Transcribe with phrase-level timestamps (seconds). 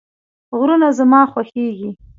[0.57, 1.89] غرونه زما خوښیږي